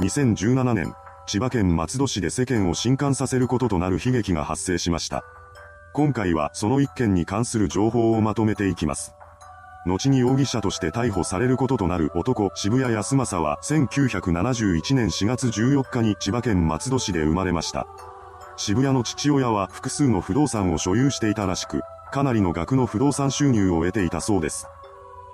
[0.00, 0.94] 2017年、
[1.26, 5.24] 千葉県松戸市で世間を震撼させることとなる悲劇が発生しました。
[5.92, 9.12] 今回はその一件に関する情報をまとめていきます。
[9.84, 17.86] 後に容疑者として逮捕されることとなる男渋谷康政は1971年4月14日に千葉県松戸市で生まれました。
[18.56, 24.66] 渋谷の父親は複数の不動産を所有していたらしく、かなりの額の不動産収入を得ていたそうです。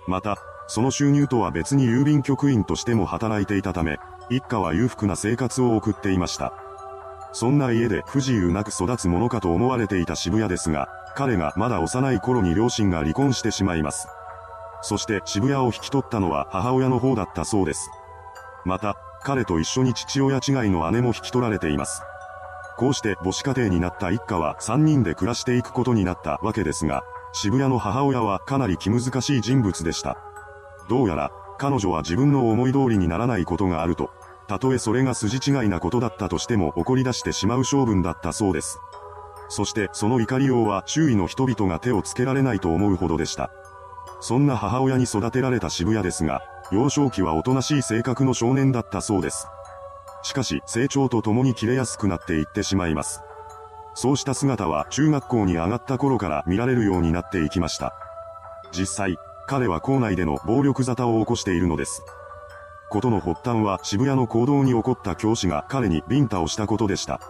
[0.08, 0.36] また、
[0.66, 3.98] その収入とは別に郵便局員としても働いていたため、
[4.28, 6.52] 一家は裕福な生活を送っていました。
[7.32, 14.08] そんな家で不自由なく育つものかと思われていた渋谷ですが、彼がまだ幼い頃に両親が離婚してしまいます。
[14.82, 17.90] そして渋谷を引き取ったのは母親の方だったそうです。
[18.64, 22.02] また、彼と一緒に父親違いの姉も引き取られています。
[22.76, 30.16] こうして母子家庭になった一家は3人で暮らしていくことになったわけですが、渋谷の母親はかなり気難しい人物でした。
[30.88, 34.10] どうやら、彼女は自分の思い通りにならないことがあると、
[34.48, 38.78] たとえそれが筋違いなことだったとしても怒り出してしまう性分だったそうです。
[39.48, 43.50] そしてその怒りようは周囲の人々が手をつけられないと思うほどでした。
[44.20, 46.40] そんな母親に育てられた渋谷ですが、
[46.72, 49.46] 幼少期はおとなしい性格の少年だったそうです。
[50.22, 53.20] しかし成長とともに切れやすくなっていってしまいます。
[53.94, 57.94] そうした姿は中学校に上がった頃から見られるようになっていきました。
[58.72, 62.02] 実際、彼は校内での暴力沙汰を起こしているのです。
[62.88, 67.20] ことの発端は渋谷の行動に起こった教師が彼にビンタをしたことでした。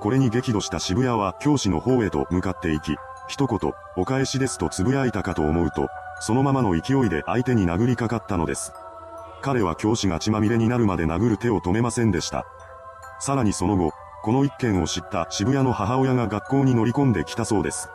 [0.00, 2.96] これに激怒した渋谷は教師の方へと向かっていき、
[3.28, 5.88] 一言、お返しですと呟いたかと思うと、
[6.20, 8.72] そのままの勢いで相手に殴りかかったのです。
[9.42, 12.46] 彼は教師が血まみれになるまで殴る手を止めませんでした。
[13.20, 17.88] さらにその後、この一件を知った渋谷の母親が学校に乗り込んできたそうです。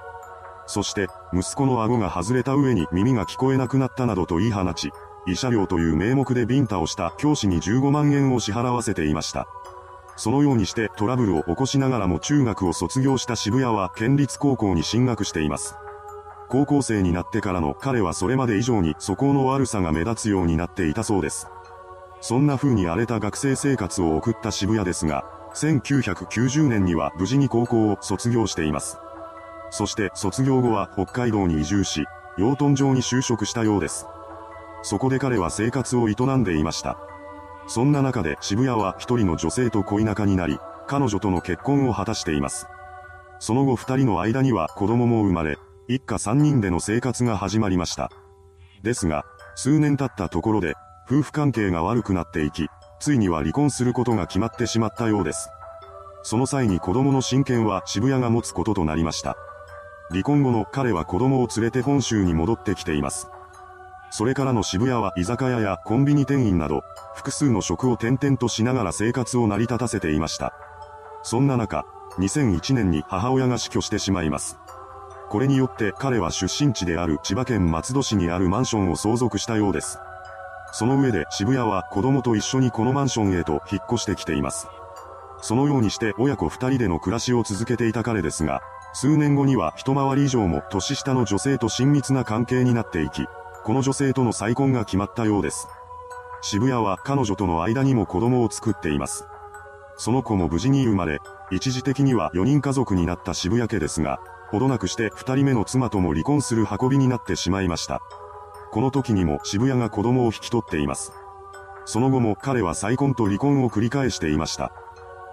[0.65, 4.91] そして、息子の顎が外れた上に耳が聞こえなくなったなどと言い放ち、
[5.27, 9.47] 慰謝料という名目でビンタをした教師に15万円を支払わせていました。
[10.17, 15.75] そのようにしてトラブルを起こしながらも中学を卒業した渋谷は県立高校に進学しています。
[16.49, 21.48] 高校生になってからの彼はそれまで以上に素行の悪さが目立つようになっていたそうです。
[22.20, 25.23] そんな風に荒れた学生生活を送った渋谷ですが、
[25.55, 28.98] 1990年には無事に高校を卒業しています。
[29.70, 32.05] そして卒業後は北海道に移住し、
[32.38, 34.05] 養豚場に就職したようです。
[34.81, 36.97] そこで彼は生活を営んでいました。
[37.67, 42.67] そんな中で渋谷は一人の女性と恋仲になり、彼女との結婚を果たしています。
[43.39, 48.11] その後二人の間には子供も生まれ、一家三人での生活が始まりました。
[48.83, 49.25] ですが、
[49.55, 50.75] 数年経ったところで、
[51.09, 52.67] 夫婦関係が悪くなっていき、
[52.99, 55.49] ついには離婚することが決まってしまったようです。
[56.23, 59.36] その際に子供の親権は渋谷が持つこととなりました。
[60.11, 63.27] 離婚後の彼は子供を連れて本州に戻ってきています。
[64.11, 66.83] それからの渋谷は居酒屋やコンビニ店員など、
[67.16, 70.54] 複数の職を転々としながら生活を成り立たせていました。
[71.23, 71.86] そんな中、
[72.20, 74.58] 2001年に母親が死去してしまいます。
[75.30, 79.98] これによって彼は出身地である千葉県松戸市にあるマンションを相続したようです。
[80.73, 84.67] その上で渋谷は子供と一緒にこのマンションへと引っ越してきています。
[85.42, 88.61] そのようにして親子二人での暮らしを続けていた彼ですが、
[88.92, 93.26] 数年後には一回り以上も年下の女性と親密な関係になっていき、
[93.64, 95.67] この女性との再婚が決まったようです。
[96.42, 99.26] 渋谷は彼女との間にも子供を作っています。
[99.98, 101.20] その子も無事に生まれ、
[101.52, 104.20] 一時的には4人家族になった渋谷家ですが、
[104.50, 108.02] ほどなくして2人目の妻とも離婚する運びになってしまいました。
[108.71, 111.14] この時にも渋谷が子供を引き取っています。
[111.86, 114.71] その後も彼は再婚と離婚を繰り返していました。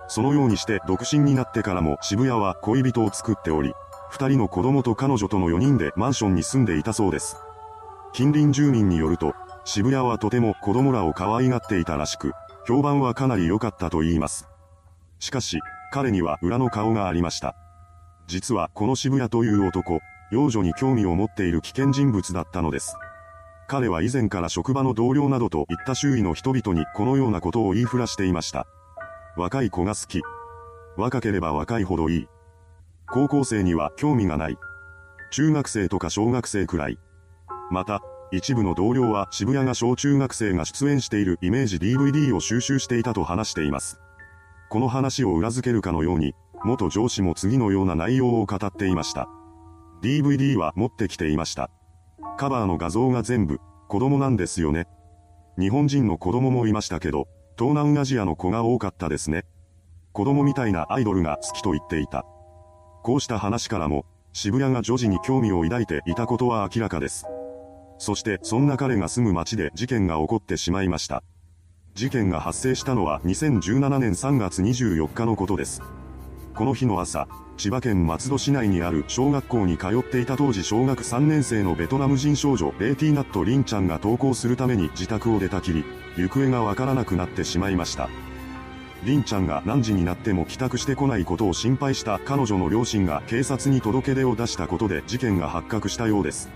[0.08, 3.72] そのようにして独身になってからも渋谷は恋人を作っており、
[4.12, 7.38] 2人の子供と彼女との4人でマンションに住んでいたそうです。
[8.18, 9.32] 近隣住民によると、
[9.64, 12.32] 渋谷はとても子供らを可愛がっていたらしく、
[12.66, 14.48] 評判はかなり良かったと言います。
[15.20, 15.60] しかし、
[15.92, 17.54] 彼には裏の顔がありました。
[18.26, 20.00] 実はこの渋谷という男、
[20.32, 22.96] 幼女に興味を持っている危険人物だったのです。
[23.68, 28.66] 彼は以前から職場の同僚などといった周囲の人々にこのようなことを言いふらしていました。
[29.36, 30.22] 若い子が好き。
[30.96, 32.28] 若ければ若いほどいい。
[33.06, 34.58] 高校生には興味がない。
[35.30, 36.98] 中学生とか小学生くらい。
[37.70, 44.00] また、一部の同僚は渋谷が小中学生が出演しているイメージ DVD を収集していたと話しています。
[44.68, 46.34] この話を裏付けるかのように、
[46.64, 49.28] 元上司も次のような内容を語っていました。
[50.02, 51.70] DVD は持ってきていました。
[52.36, 54.86] カバーの画像が全部、子供なんですよね。
[55.58, 57.28] 日本人の子供もいましたけど、
[57.58, 59.44] 東南アジアの子が多かったですね。
[60.12, 62.24] 子供みたいなアイドルが好きと言っていた。
[63.02, 67.26] こうした話からも、渋谷が女児に興味を抱いていたことは明らかです。
[67.98, 71.22] そしてそんな彼が住む街で事件が起こってしまいました。
[71.94, 75.82] 事件が発生したのは2017年3月24日のことです。
[76.54, 85.84] この日の朝、千葉県松戸市内にある小学校に通っていた当時小学3年生のベトナム人少女レーティーナット・リンちゃんが登校するために自宅を出たきり、
[86.16, 88.08] 行方がわからなくなってしまいました。
[89.04, 96.48] リンちゃんが何時になっても帰宅してこないことを心配した彼女の両親が警察に届け出を出したことで事件が発覚したようです。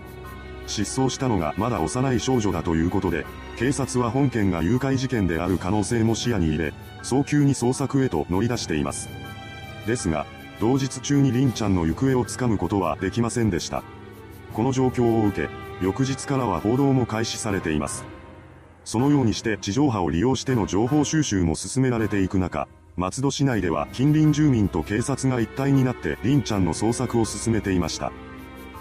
[0.66, 3.26] 失踪したのがまだ幼い少女だということで、
[3.56, 9.08] 警察は本件が誘拐事件である可能性も視野に入れ、早急に捜索へと乗り出しています。
[9.86, 10.26] ですが、
[10.60, 13.82] 同日中にリンちゃんの行方をつかむことはできませんでした。
[14.52, 15.48] この状況を受け、
[15.84, 18.04] 翌日からは報道も開始されています。
[18.84, 28.12] そのようにして地上波を利用しての情報収集も進められていく中、松戸市内では近隣住民と警察が一体になってリンちゃんの捜索を進めていました。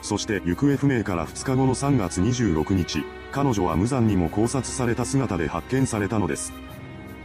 [0.02, 6.54] そして行方不明から2日後の3月26日、彼女は無残にも考察された姿で発見されたのです。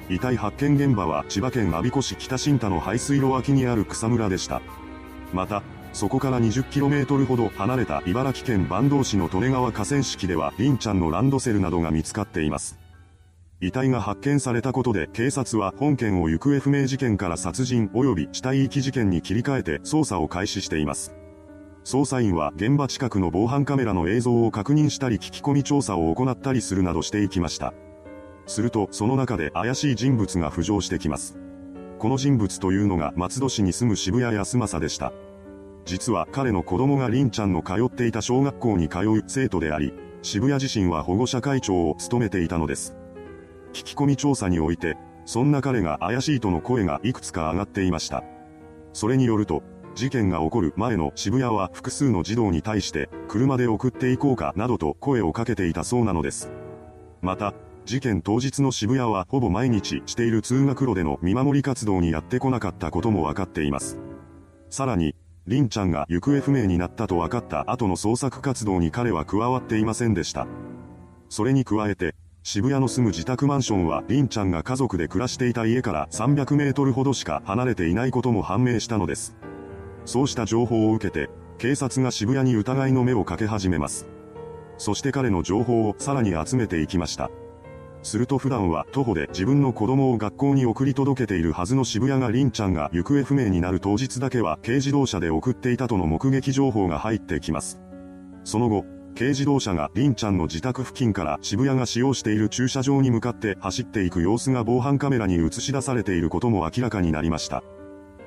[0.08, 4.61] 遺体発見現場は千葉県我孫子市北新田の排水路脇にある草むらでした。
[5.32, 5.62] また、
[5.93, 12.78] そこから 20km ほど離れた茨城県坂東市の利根川河川敷では凛ちゃんのランドセルなどが見つかっています。
[13.62, 21.14] 遺体が発見されたことで警察は本件を行方不明事件から殺人及び死体遺棄事件に切り替えて捜査を開始しています。
[21.87, 27.75] 捜査員は現場近くの防犯カメラの映像を確認したり聞き込み調査を行ったりするなどしていきました。
[28.49, 31.38] するとその中で怪しい人物が浮上してきます。
[32.00, 35.12] この人物というのが松戸市に住む渋谷康政でした。
[35.85, 42.97] 実は彼の子供が凛ちゃんの通っていた小学校に通う生徒であり、渋谷自身は保護者会長を務めていたのです。
[43.73, 48.25] 聞き込み調査において、そんな彼が怪しいとの声がいくつか上がっていました。
[48.93, 49.62] それによると、
[49.96, 56.52] 事件が起こる前の渋谷は複数の児童に対して、車で送っていこうかなどと声をかけていたそうなのです。
[57.22, 57.54] また、
[57.87, 63.98] 事件当日の渋谷はほぼ毎日している通学路での見守り活動にやってこなかったこともわかっています。
[64.69, 65.14] さらに、
[65.46, 70.46] リンちゃんが行方不明になったと分かった後の捜索活動に彼は加わっていませんでした。
[71.31, 79.34] それに加えて、渋谷の住む自宅マンションはリンちゃんが家族で暮らしていた家から300メートルほどしか離れていないことも判明したのです。
[80.06, 84.06] そうした情報を受けて、警察が渋谷に疑いの目をかけ始めます。
[84.79, 87.31] そして彼の情報をさらに集めていきました。
[88.03, 97.81] すると普段は徒歩で自分の子供を学校に送り届けているはずの渋谷が凛ちゃんが行方不明になる当日だけは軽自動車で送っていたとの目撃情報が入ってきます。
[98.44, 98.85] その後、
[99.17, 107.64] 軽自動車が凛ちゃんの自宅付近から渋谷が使用している駐車場に向かって走っていく様子が防犯カメラに映し出されていることも明らかになりました。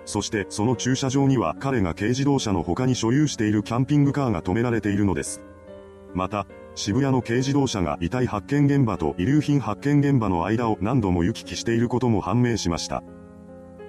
[0.09, 5.39] そしてその駐車場には彼が軽自動車の他に所有しているキャンピングカーが止められているのです。
[6.15, 13.03] また、渋谷の軽自動車が遺体発見現場と遺留品発見現場の間を何度も行き来していることも判明しました。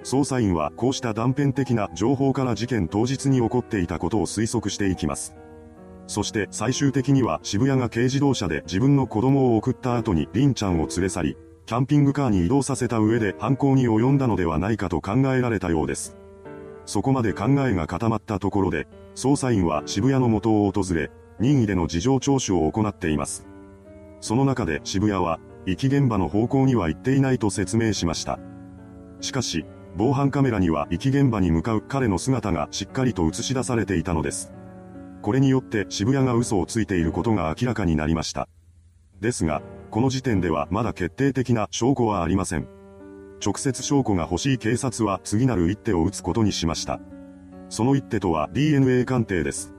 [0.03, 5.33] 捜査員はこうした断片的な情報から事件当日に起こっていたことを推測していきます。
[6.05, 11.37] そして最終的には渋谷が軽自動車で自分の子供を送った後に凛ちゃんを連れ去り、
[11.71, 16.17] キャンピングカーに移動させた上で犯行に及んだのではないかと考えられたようです。
[16.85, 23.47] そこまで考えが固まったところで、捜査員は渋谷の元を訪れ、任意での事情聴取を行っています。
[24.19, 28.37] その中で渋谷は、遺棄現場の方向には行っていないと説明しました。
[29.21, 29.65] しかし、
[29.95, 34.51] 防犯カメラには遺棄現場に向かう彼の姿がしっかりと映し出されていたのです。
[35.21, 38.49] これによって渋谷が嘘をついていることが明らかになりました。
[39.21, 39.61] ですが、
[39.91, 42.67] この時点ではまだ決定的な証拠はありません。
[43.43, 46.99] 直接証拠が欲しい警察は次なる一手を打つことにしました。
[47.69, 49.73] その一手とは DNA 鑑定です。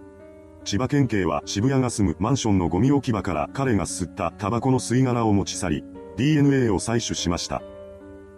[0.64, 5.84] 千葉県警は渋谷が住むマンションのゴミ置き場から彼が吸ったタバコの吸い殻を持ち去り、
[6.16, 7.62] DNA を採取しました。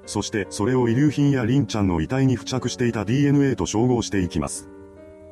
[0.07, 4.71] そしてそれを遺留品やリンちゃんの遺体に付着していた DNA と照合していきます。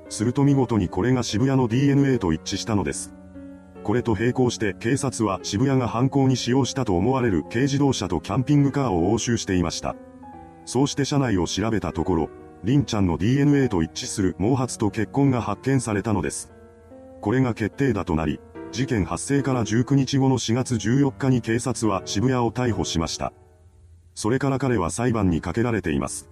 [0.08, 3.14] すると見事にこれが渋谷の DNA と一致したのです。
[3.82, 9.96] これと並行して警察は渋谷が犯行に使用したと思われる軽自動車とキャンピングカーを押収していました。
[10.64, 12.30] そうして車内を調べたところ、
[12.62, 16.52] リンちゃんの DNA と一致する毛髪と血痕が発見されたのです。
[17.20, 18.38] これが決定打となり、
[18.70, 23.32] 事件発生から19日後の4月14日に警察は渋谷を逮捕しました。
[24.14, 26.30] それから彼は裁判にかけられています。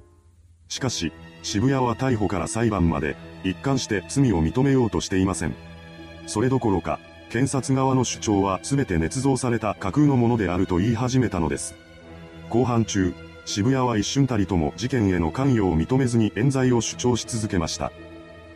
[0.68, 5.54] しかし、渋谷は逮捕から裁判まで、一貫して罪を認めようとしていません。
[6.26, 11.76] それどころか、検察側の主張は全て捏造された架空のものであると言い始めたのです。
[12.48, 17.92] 後半中、渋谷は一瞬たりとも事件への関与を認めずに冤罪を主張し続けました。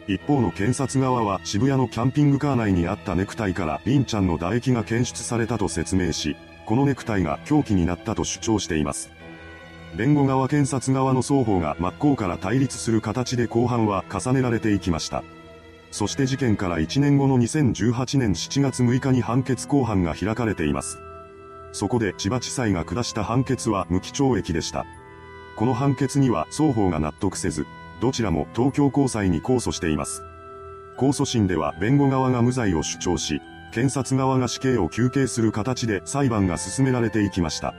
[0.09, 9.13] 一方の検察側は渋谷のキャンピングカー内にあったネクタイからリンちゃんの唾液が検出されたと説明し、このネクタイが凶器になったと主張しています。
[9.95, 15.23] 弁護側検察側の双方が真っ向から対立する形で公判は重ねられていきました。
[15.95, 20.99] そして事件から1年後の2018年7月6日に判決公判が開かれています。
[21.71, 24.87] そこで千葉地裁が下した判決は無期懲役でした。
[25.55, 27.65] この判決には双方が納得せず、
[28.01, 30.25] どちらも東京高裁に控訴しています。
[30.99, 33.41] 控訴審では弁護側が無罪を主張し、
[33.73, 37.73] 検察側が死刑を求刑する形で裁判が進められていきました。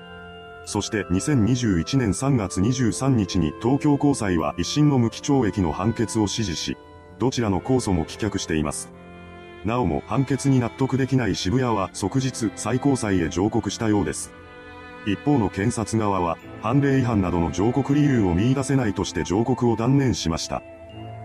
[0.63, 6.77] そして2021年3月23日に東京高裁は一審の無期懲役の判決を支持し、
[7.19, 8.91] どちらの控訴も棄却しています。
[9.63, 14.31] なおも判決に納得できない渋谷は即日最高裁へ上告したようです。
[15.07, 20.63] 一方の検察側は、判例違反などの上告理由を見出せないとして上告を断念しました。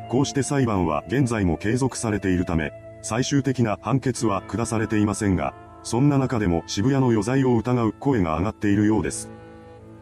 [0.08, 9.30] こうして裁判は現在も継続されているため、最終的な判決は下されていませんが、そんな中でも渋谷の余罪を疑う声が上がっているようです。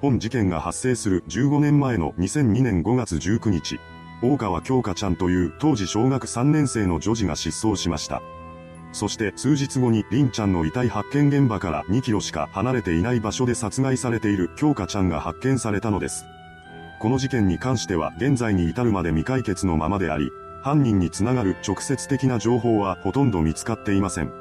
[0.00, 3.78] 本事件が発生する15年前の2002年5月19日、
[4.20, 8.22] 大川京香ちゃんという当時小学3年生の女児が失踪しました。
[8.92, 16.24] そして数日後に凛ちゃんの遺体発見現場から2キロしか離れていない場所で殺害されている京香ちゃんが発見されたのです。
[16.98, 20.30] この事件に関しては現在に至るまで未解決のままであり、
[20.62, 24.32] 犯人につながる直接的な情報はほとんど見つかっていません。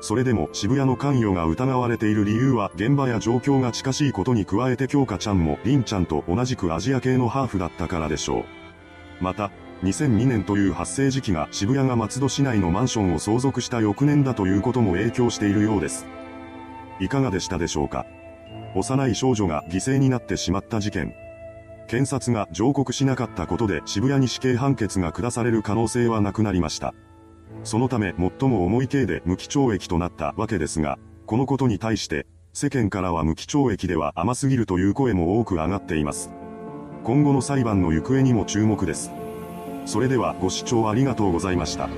[0.00, 8.61] それでも渋谷の関与が疑われている理由は現場や状況が近しいことに加えて京香ちゃんも凛ちゃんと同じくアジア系のハーフだったからでしょう。
[9.22, 9.50] また、
[9.82, 16.06] 2002年という発生時期が渋谷が松戸市内のマンションを相続した翌年だということも影響しているようです。
[17.00, 18.04] いかがでしたでしょうか？
[18.74, 21.14] 幼い少女が犠牲になってしまった事件。
[21.88, 26.94] 検察が上告しなかったことで渋谷に死刑判決が下される可能性はなくなりました。
[27.64, 36.30] そのため最も重い刑で無期懲役となったわけですが、このことに対して、世間からは無期懲役では甘すぎるという声も多く上がっています。
[37.04, 39.10] 今後の裁判の行方にも注目です。
[39.86, 41.88] それではご視聴ありがとうございました。